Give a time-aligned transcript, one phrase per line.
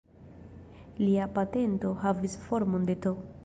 [1.03, 3.17] Lia patento havis formon de "T".